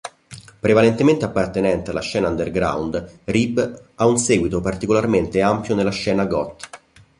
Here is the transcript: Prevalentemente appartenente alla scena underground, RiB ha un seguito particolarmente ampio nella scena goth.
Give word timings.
Prevalentemente 0.59 1.25
appartenente 1.25 1.91
alla 1.91 2.01
scena 2.01 2.27
underground, 2.27 3.19
RiB 3.25 3.83
ha 3.97 4.07
un 4.07 4.17
seguito 4.17 4.59
particolarmente 4.59 5.43
ampio 5.43 5.75
nella 5.75 5.91
scena 5.91 6.25
goth. 6.25 6.69